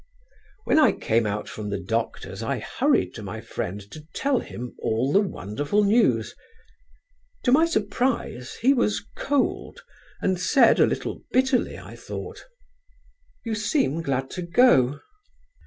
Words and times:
"When 0.63 0.79
I 0.79 0.93
came 0.93 1.27
out 1.27 1.47
from 1.47 1.69
the 1.69 1.79
doctor's 1.79 2.41
I 2.41 2.57
hurried 2.57 3.13
to 3.13 3.21
my 3.21 3.39
friend 3.39 3.79
to 3.91 4.03
tell 4.15 4.39
him 4.39 4.73
all 4.81 5.11
the 5.13 5.19
wonderful 5.21 5.83
news. 5.83 6.33
To 7.43 7.51
my 7.51 7.67
surprise 7.67 8.55
he 8.63 8.73
was 8.73 9.05
cold 9.15 9.83
and 10.19 10.39
said, 10.41 10.79
a 10.79 10.87
little 10.87 11.21
bitterly, 11.31 11.77
I 11.77 11.95
thought: 11.95 12.45
"'You 13.45 13.53
seem 13.53 14.01
glad 14.01 14.31
to 14.31 14.41
go?' 14.41 15.01